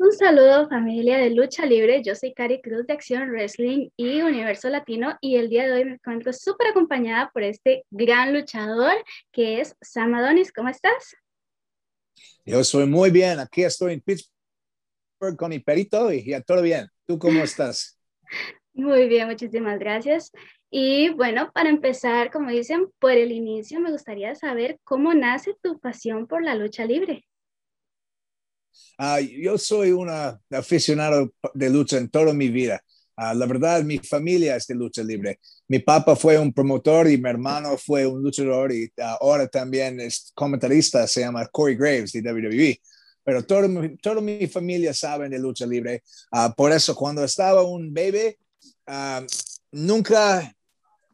[0.00, 4.68] Un saludo familia de Lucha Libre, yo soy Cari Cruz de Acción Wrestling y Universo
[4.70, 8.94] Latino y el día de hoy me encuentro súper acompañada por este gran luchador
[9.32, 10.52] que es Sam Adonis.
[10.52, 11.16] ¿Cómo estás?
[12.44, 16.86] Yo soy muy bien, aquí estoy en Pittsburgh con mi perito y ya todo bien.
[17.04, 17.98] ¿Tú cómo estás?
[18.72, 20.30] Muy bien, muchísimas gracias.
[20.70, 25.80] Y bueno, para empezar, como dicen, por el inicio, me gustaría saber cómo nace tu
[25.80, 27.27] pasión por la lucha libre.
[28.98, 30.10] Uh, yo soy un
[30.50, 32.82] aficionado de lucha en toda mi vida.
[33.16, 35.38] Uh, la verdad, mi familia es de lucha libre.
[35.68, 40.32] Mi papá fue un promotor y mi hermano fue un luchador y ahora también es
[40.34, 42.80] comentarista, se llama Corey Graves de WWE.
[43.24, 46.02] Pero toda mi, toda mi familia sabe de lucha libre.
[46.32, 48.38] Uh, por eso, cuando estaba un bebé,
[49.70, 50.54] nunca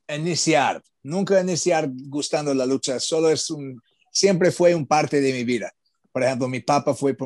[0.09, 5.45] iniciar, nunca iniciar gustando la lucha, solo es un, siempre fue un parte de mi
[5.45, 5.73] vida.
[6.15, 7.17] Por ejemplo, mi papá fue,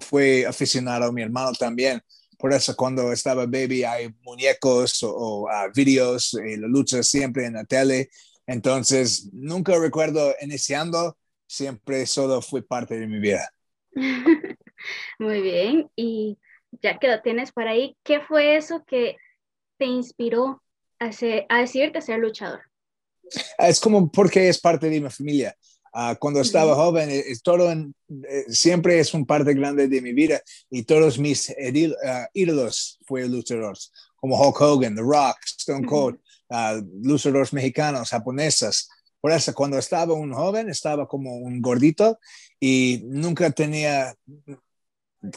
[0.00, 2.02] fue aficionado, mi hermano también.
[2.36, 7.62] Por eso cuando estaba baby hay muñecos o, videos y la lucha siempre en la
[7.62, 8.10] tele.
[8.48, 11.16] Entonces, nunca recuerdo iniciando,
[11.46, 13.48] siempre solo fue parte de mi vida.
[15.20, 16.36] Muy bien, y
[16.82, 19.14] ya que lo tienes por ahí, ¿qué fue eso que
[19.76, 20.64] te inspiró
[20.98, 21.10] a,
[21.48, 22.62] a decirte ser luchador?
[23.56, 25.54] Es como porque es parte de mi familia.
[26.00, 30.40] Ah, cuando estaba joven, eh, todo eh, siempre es un parte grande de mi vida
[30.70, 36.80] y todos mis ah, ídolos fueron luchadores, como Hulk Hogan, The Rock, Stone Cold, uh,
[37.02, 38.88] luchadores mexicanos, japonesas.
[39.20, 42.20] Por eso, cuando estaba un joven, estaba como un gordito
[42.60, 44.14] y nunca tenía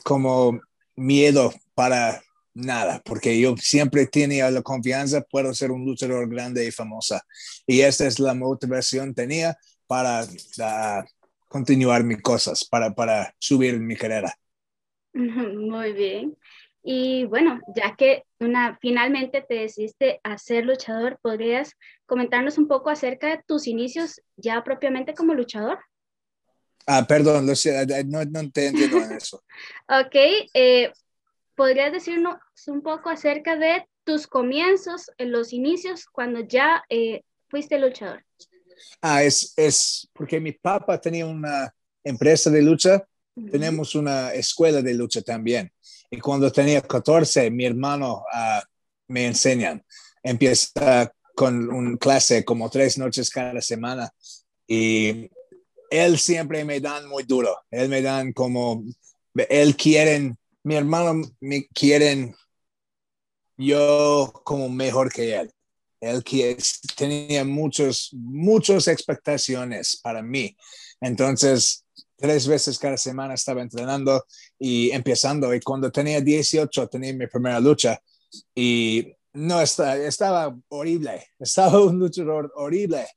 [0.04, 0.62] como
[0.96, 2.22] miedo para
[2.54, 7.26] nada, porque yo siempre tenía la confianza, puedo ser un luchador grande y famosa.
[7.66, 9.58] Y esta es la motivación tenía
[9.92, 11.06] para
[11.50, 14.34] continuar mis cosas, para, para subir mi carrera.
[15.12, 16.38] Muy bien.
[16.82, 21.76] Y bueno, ya que una, finalmente te decidiste a ser luchador, ¿podrías
[22.06, 25.80] comentarnos un poco acerca de tus inicios ya propiamente como luchador?
[26.88, 29.44] Ah, perdón, no, no te entiendo en eso.
[29.90, 30.16] ok,
[30.54, 30.94] eh,
[31.54, 32.38] ¿podrías decirnos
[32.68, 38.24] un poco acerca de tus comienzos, en los inicios, cuando ya eh, fuiste luchador?
[39.02, 43.06] Ah, es, es porque mi papá tenía una empresa de lucha,
[43.52, 45.72] tenemos una escuela de lucha también.
[46.10, 48.62] Y cuando tenía 14, mi hermano uh,
[49.08, 49.84] me enseñan.
[50.22, 54.12] Empieza con una clase como tres noches cada semana
[54.68, 55.30] y
[55.90, 57.58] él siempre me dan muy duro.
[57.70, 58.84] Él me dan como,
[59.50, 62.36] él quieren, mi hermano me quieren
[63.58, 65.52] yo como mejor que él.
[66.02, 66.58] Él que
[66.98, 70.58] tenía muchos, muchas expectaciones para mí.
[71.00, 71.86] Entonces,
[72.18, 74.26] tres veces cada semana estaba entrenando
[74.58, 75.54] y empezando.
[75.54, 78.02] Y cuando tenía 18, tenía mi primera lucha
[78.56, 81.28] y no estaba, estaba horrible.
[81.40, 83.08] Estaba un luchador horrible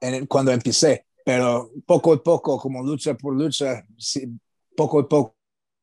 [0.00, 1.06] eh, cuando empecé.
[1.24, 3.86] Pero poco a poco, como lucha por lucha,
[4.76, 5.36] poco a poco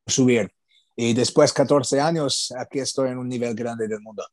[0.06, 0.52] subir.
[0.96, 4.26] Y después 14 años, aquí estoy en un nivel grande del mundo.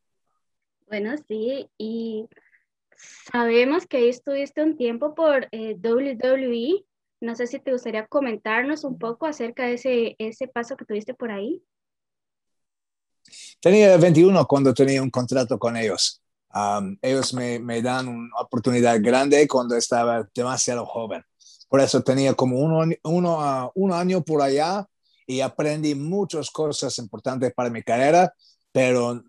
[0.95, 2.29] Bueno, sí, y
[3.33, 6.85] sabemos que estuviste un tiempo por eh, WWE.
[7.21, 11.13] No sé si te gustaría comentarnos un poco acerca de ese, ese paso que tuviste
[11.13, 11.61] por ahí.
[13.61, 16.23] Tenía 21 cuando tenía un contrato con ellos.
[17.03, 21.25] ellos me, me, dan una oportunidad grande cuando estaba demasiado joven.
[21.69, 24.87] Por eso tenía como uno, uno, un año por allá
[25.27, 28.33] y aprendí muchas cosas importantes para mi carrera,
[28.71, 29.25] pero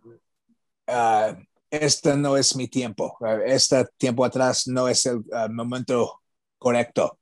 [0.87, 1.35] uh,
[1.81, 6.21] este no es mi tiempo, este tiempo atrás no es el ah, momento
[6.57, 7.19] correcto.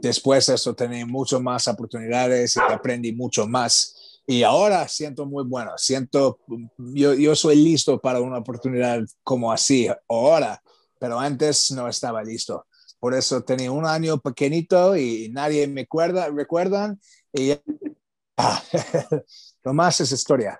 [0.00, 4.22] Después de eso tenía mucho más oportunidades y aprendí mucho más.
[4.26, 6.38] Y ahora siento muy bueno, siento,
[6.78, 10.62] yo, yo soy listo para una oportunidad como así ahora,
[10.98, 12.66] pero antes no estaba listo.
[12.98, 16.98] Por eso tenía un año pequeñito y nadie me acuerda, recuerdan.
[17.34, 17.50] Y
[18.38, 18.62] ah,
[19.62, 20.58] lo más es historia.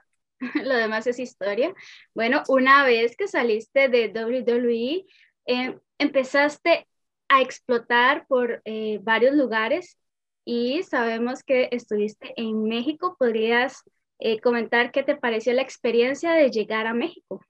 [0.64, 1.74] lo demás es historia.
[2.14, 5.06] Bueno, una vez que saliste de WWE,
[5.46, 6.86] eh, empezaste
[7.28, 9.98] a explotar por eh, varios lugares
[10.44, 13.16] y sabemos que estuviste en México.
[13.18, 13.82] ¿Podrías
[14.18, 17.40] eh, comentar qué te pareció la experiencia de llegar a México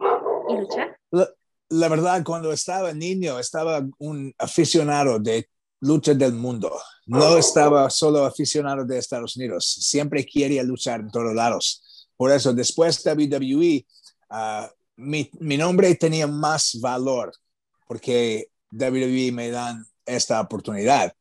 [0.49, 0.99] y luchar?
[1.69, 5.49] La, verdad, cuando estaba niño, estaba un aficionado de
[5.81, 6.73] lucha del mundo.
[7.07, 9.67] No estaba solo aficionado de Estados Unidos.
[9.67, 11.84] Siempre quería luchar en todos lados.
[12.17, 13.87] Por eso, después de WWE,
[14.31, 14.67] uh,
[14.97, 17.33] mi, mi, nombre tenía más valor
[17.87, 21.13] porque WWE me dan esta oportunidad.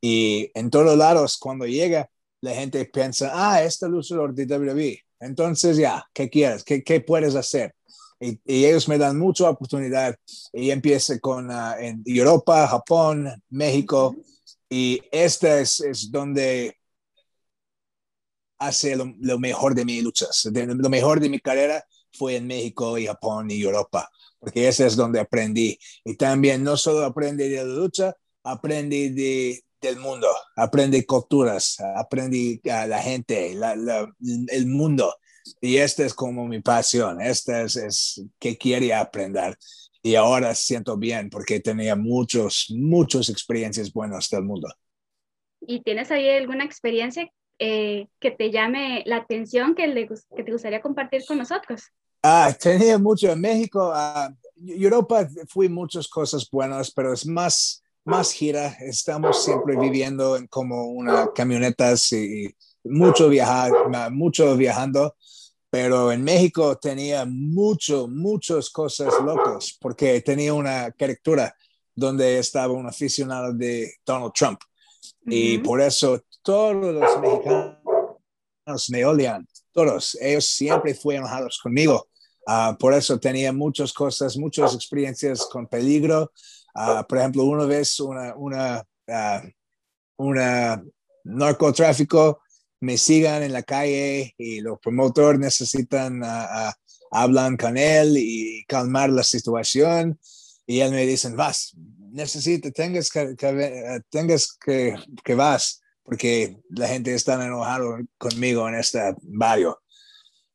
[0.00, 2.10] Y en todos lados, cuando llega,
[2.40, 5.00] la gente piensa, ah, este luchador de WWE.
[5.20, 6.64] Entonces ya, ¿qué quieres?
[6.64, 7.74] ¿Qué, qué puedes hacer?
[8.18, 10.16] Y, ellos me dan mucha oportunidad
[10.52, 14.14] y empiezo con uh, en Europa, Japón, México
[14.68, 16.76] y este es, es donde
[18.66, 20.48] hace lo, mejor de mis luchas.
[20.52, 24.96] Lo mejor de mi carrera fue en México y Japón y Europa, porque ese es
[24.96, 25.78] donde aprendí.
[26.04, 32.60] Y también no solo aprendí de la lucha, aprendí de, del mundo, aprendí culturas, aprendí
[32.70, 33.74] a la gente, la,
[34.48, 35.14] el mundo.
[35.60, 39.56] Y esta es como mi pasión, esta es, es que quería aprender.
[40.04, 44.68] Y ahora siento bien porque tenía muchos, muchas experiencias buenas del mundo.
[45.60, 50.52] ¿Y tienes ahí alguna experiencia eh, que te llame la atención que, le, que te
[50.52, 51.82] gustaría compartir con nosotros?
[52.22, 53.92] Ah, tenía mucho en México.
[53.92, 54.32] Uh,
[54.66, 58.76] Europa fui muchas cosas buenas, pero es más, más gira.
[58.80, 62.54] Estamos siempre viviendo en como una camioneta y
[62.84, 63.72] mucho viajar,
[64.10, 65.16] mucho viajando.
[65.70, 71.56] Pero en México tenía mucho, muchas cosas locas porque tenía una caricatura
[71.94, 74.60] donde estaba un aficionado de Donald Trump.
[75.26, 77.78] Y por eso todos los mexicanos
[78.90, 82.08] me odian, todos, ellos siempre fueron enojados conmigo.
[82.46, 86.32] Uh, por eso tenía muchas cosas, muchas experiencias con peligro.
[86.74, 89.48] Uh, por ejemplo, una vez una, una, uh,
[90.16, 90.82] una
[91.24, 92.40] narcotráfico
[92.80, 96.20] me sigan en la calle y los promotores necesitan
[97.12, 100.18] hablar con él y calmar la situación
[100.66, 101.76] y él me dicen, vas,
[102.12, 108.74] necesito, tengas que, que tengas que, que vas porque la gente está enojada conmigo en
[108.74, 109.80] este barrio.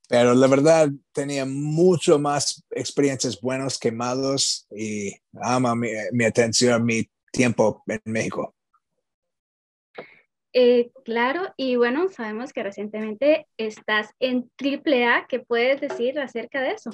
[0.09, 6.85] Pero la verdad tenía mucho más experiencias buenas que malos y ama mi, mi atención,
[6.85, 8.55] mi tiempo en México.
[10.53, 15.27] Eh, claro, y bueno, sabemos que recientemente estás en AAA.
[15.27, 16.89] ¿Qué puedes decir acerca de eso?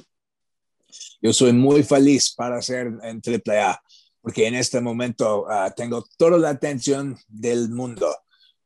[1.22, 3.82] Yo soy muy feliz para ser en AAA,
[4.24, 8.08] porque en este momento uh, tengo toda la atención del mundo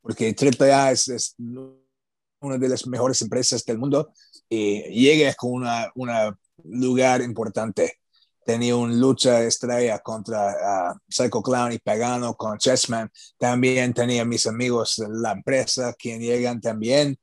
[0.08, 4.12] porque AAA es, es una de las mejores empresas del mundo
[4.48, 6.34] y llega con un una
[6.64, 7.98] lugar importante.
[8.42, 13.10] Tenía una lucha estrella contra uh, Psycho Clown y Pagano con Chessman.
[13.36, 17.18] También tenía mis amigos de la empresa, quien llegan también.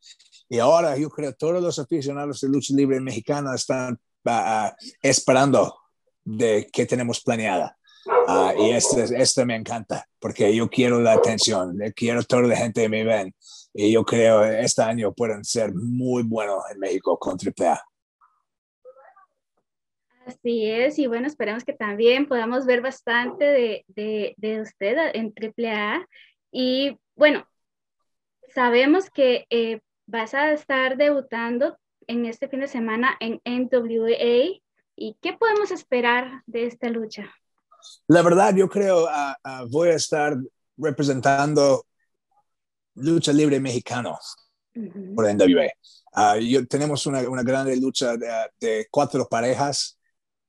[0.48, 4.70] Y ahora yo creo que todos los aficionados de lucha libre mexicana están uh,
[5.02, 5.76] esperando
[6.24, 7.76] de qué tenemos planeada.
[8.28, 12.82] Uh, y este, este me encanta porque yo quiero la atención, quiero toda la gente
[12.82, 13.34] que me ven.
[13.74, 17.80] Y yo creo que este año pueden ser muy buenos en México con AAA.
[20.26, 25.32] Así es, y bueno, esperemos que también podamos ver bastante de, de, de usted en
[25.32, 26.08] AAA.
[26.52, 27.46] Y bueno,
[28.56, 34.60] sabemos que eh, vas a estar debutando en este fin de semana en NWA.
[34.96, 37.32] ¿Y qué podemos esperar de esta lucha?
[38.08, 40.38] La verdad, yo creo uh, voy a estar
[40.78, 41.86] representando
[42.96, 44.18] lucha libre mexicano
[45.16, 45.70] por NWA.
[46.16, 48.28] Uh, yo, tenemos una, una grande lucha de,
[48.60, 49.98] de, cuatro parejas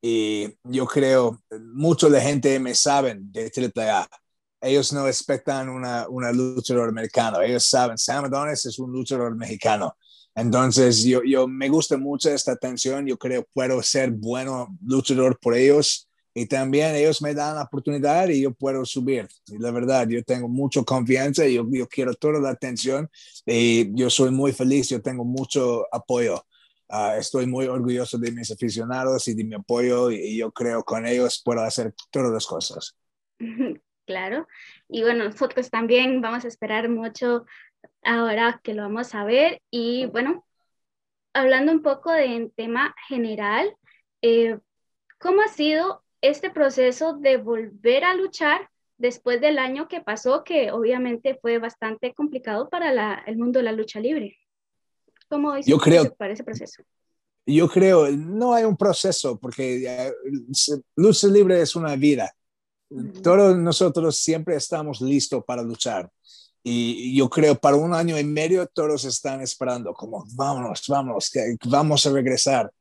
[0.00, 1.42] y yo creo
[1.74, 4.06] mucho de gente me saben de AAA.
[4.60, 7.40] Ellos no expectan una, una luchador americano.
[7.40, 9.96] Ellos saben, Sam Adonis es un luchador mexicano.
[10.34, 13.06] Entonces, yo, yo me gusta mucho esta atención.
[13.06, 16.05] Yo creo puedo ser bueno luchador por ellos
[16.38, 19.26] y también ellos me dan la oportunidad y yo puedo subir.
[19.46, 23.08] Y la verdad, yo tengo mucha confianza yo, yo quiero toda la atención
[23.46, 26.44] y yo soy muy feliz, yo tengo mucho apoyo.
[26.90, 30.84] Uh, estoy muy orgulloso de mis aficionados y de mi apoyo y, y yo creo
[30.84, 32.94] con ellos puedo hacer todas las cosas.
[34.06, 34.46] Claro.
[34.88, 37.44] Y bueno, nosotros también vamos a esperar mucho
[38.04, 39.60] ahora que lo vamos a ver.
[39.68, 40.46] Y bueno,
[41.32, 43.76] hablando un poco de tema general,
[44.22, 44.60] eh,
[45.18, 48.68] ¿cómo ha sido este proceso de volver a luchar
[48.98, 53.64] después del año que pasó, que obviamente fue bastante complicado para la, el mundo de
[53.64, 54.36] la lucha libre.
[55.28, 56.82] ¿Cómo yo creo, para ese proceso?
[57.44, 62.32] Yo creo, no hay un proceso, porque uh, lucha libre es una vida.
[63.22, 66.10] Todos nosotros siempre estamos listos para luchar.
[66.62, 71.56] Y yo creo para un año y medio todos están esperando, como vámonos, vámonos, que
[71.66, 72.72] vamos a regresar.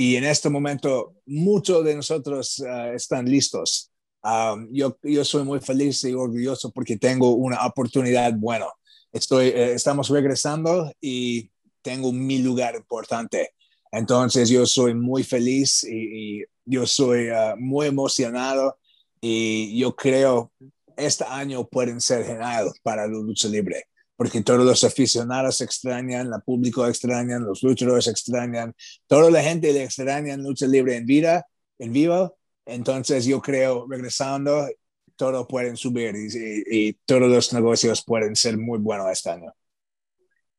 [0.00, 3.90] Y en este momento muchos de nosotros uh, están listos.
[4.22, 8.66] Um, yo, yo soy muy feliz y orgulloso porque tengo una oportunidad buena.
[9.10, 11.50] Estoy, eh, estamos regresando y
[11.82, 13.54] tengo mi lugar importante.
[13.90, 18.78] Entonces yo soy muy feliz y, y yo soy uh, muy emocionado
[19.20, 20.52] y yo creo
[20.96, 23.88] este año pueden ser genial para la lucha libre
[24.18, 28.74] porque todos los aficionados extrañan, la público extrañan, los luchadores extrañan,
[29.06, 31.46] toda la gente le extraña lucha libre en vida,
[31.78, 32.36] en vivo.
[32.66, 34.66] Entonces yo creo, regresando,
[35.14, 39.54] todo pueden subir y, y, todos los negocios pueden ser muy buenos este año.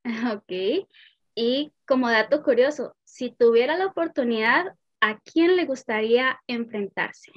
[0.34, 0.88] Ok.
[1.36, 7.34] Y como dato curioso, si tuviera la oportunidad, ¿a quién le gustaría enfrentarse?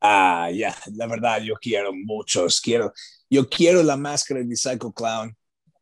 [0.00, 2.60] Ah, ya, la verdad, yo quiero muchos.
[2.60, 2.92] Quiero,
[3.28, 5.36] yo quiero la máscara de Psycho Clown.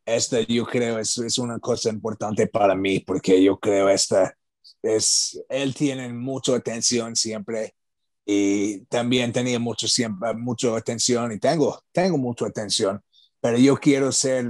[0.04, 4.36] Esta yo creo es, es una cosa importante para mí porque yo creo esta
[4.82, 7.74] es, él tiene mucha atención siempre
[8.24, 13.00] y también tenía mucho, siempre, mucha atención y tengo, tengo mucha atención,
[13.40, 14.46] pero yo quiero ser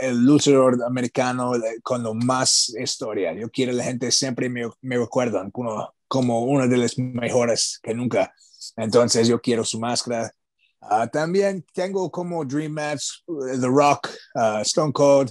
[0.00, 3.34] el luchador americano con lo más historia.
[3.34, 7.94] Yo quiero la gente siempre me, me recuerdan como, como uno de los mejores que
[7.94, 8.34] nunca.
[8.76, 10.32] Entonces yo quiero su máscara.
[10.80, 15.30] Ah, también tengo como Dream Match, The Rock, ah, Stone Cold,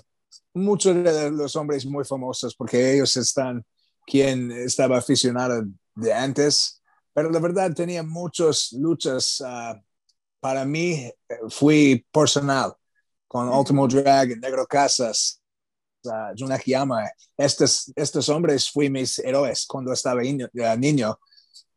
[0.53, 3.65] muchos de los hombres muy famosos porque ellos están,
[4.05, 5.63] quien estaba aficionado
[5.95, 6.81] de antes,
[7.13, 9.41] pero la verdad tenía muchas luchas.
[9.45, 9.81] Ah,
[10.39, 11.11] para mí
[11.49, 12.73] fui personal
[13.27, 15.36] con Ultimo Dragon, Negro Casas,
[16.07, 16.51] uh, Jun
[17.37, 21.19] Estos, estos hombres fui mis héroes cuando estaba niño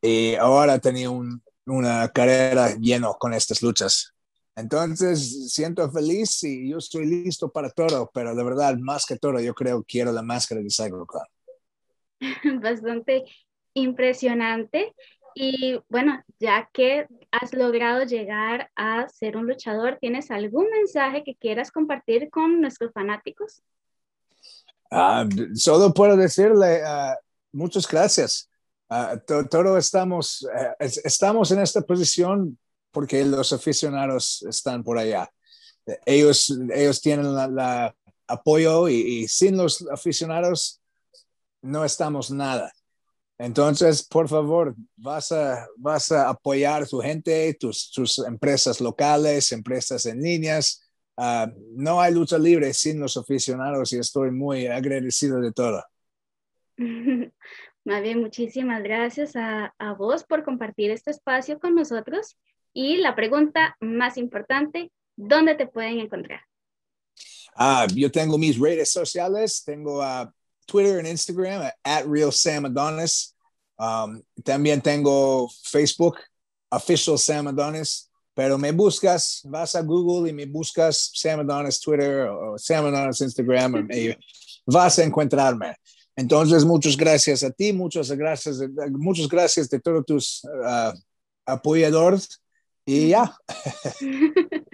[0.01, 4.13] y ahora tenía un, una carrera lleno con estas luchas.
[4.55, 9.39] Entonces, siento feliz y yo estoy listo para todo, pero de verdad, más que todo,
[9.39, 11.01] yo creo que quiero la máscara de Cyber
[12.61, 13.23] Bastante
[13.73, 14.93] impresionante.
[15.33, 21.35] Y bueno, ya que has logrado llegar a ser un luchador, ¿tienes algún mensaje que
[21.35, 23.63] quieras compartir con nuestros fanáticos?
[24.91, 27.15] Ah, solo puedo decirle uh,
[27.53, 28.49] muchas gracias.
[28.89, 29.17] Uh,
[29.49, 32.59] todo estamos, uh, estamos en esta posición
[32.91, 35.31] porque los aficionados están por allá.
[36.05, 37.57] Ellos, ellos tienen el
[38.27, 40.81] apoyo y, y, sin los aficionados
[41.61, 42.71] no estamos nada.
[43.37, 49.51] Entonces, por favor, vas a, vas a apoyar a tu gente, tus, tus empresas locales,
[49.51, 50.81] empresas en líneas.
[51.75, 55.83] No hay lucha libre sin los aficionados y estoy muy agradecido de todo.
[57.83, 62.37] Más bien, muchísimas gracias a, a, vos por compartir este espacio con nosotros.
[62.73, 66.41] Y la pregunta más importante, ¿dónde te pueden encontrar?
[67.55, 70.31] Ah, yo tengo mis redes sociales, tengo a
[70.65, 73.35] Twitter y Instagram, at Real Sam Adonis.
[73.77, 76.17] Um, también tengo Facebook,
[76.69, 78.10] Official Sam Adonis.
[78.41, 83.21] Pero me buscas, vas a Google y me buscas Sam Adonis Twitter o Sam Adonis
[83.21, 84.17] Instagram y
[84.65, 85.75] vas a encontrarme.
[86.15, 88.57] Entonces, muchas gracias a ti, muchas gracias,
[88.93, 90.91] muchas gracias de todos tus uh,
[91.45, 92.41] apoyadores
[92.83, 93.31] y ya.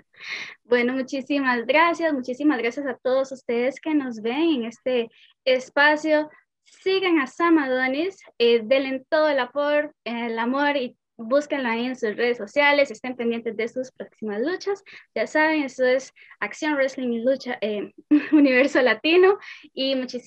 [0.63, 5.09] Bueno, muchísimas gracias, muchísimas gracias a todos ustedes que nos ven en este
[5.43, 6.29] espacio.
[6.63, 11.95] Sigan a Sam Adonis, eh, denle todo el amor, el amor y búsquenlo ahí en
[11.95, 14.83] sus redes sociales, estén pendientes de sus próximas luchas.
[15.15, 17.91] Ya saben, eso es Acción Wrestling y Lucha eh,
[18.31, 19.37] Universo Latino
[19.73, 20.17] y muchísimas